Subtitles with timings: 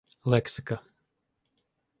[0.31, 0.77] Лексика